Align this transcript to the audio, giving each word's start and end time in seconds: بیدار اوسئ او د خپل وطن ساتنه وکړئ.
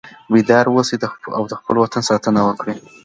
بیدار 0.33 0.65
اوسئ 0.69 0.95
او 1.37 1.43
د 1.51 1.53
خپل 1.59 1.75
وطن 1.83 2.01
ساتنه 2.09 2.39
وکړئ. 2.43 2.75